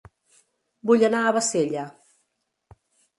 Vull 0.91 1.05
anar 1.09 1.19
a 1.25 1.33
Bassella 1.35 1.83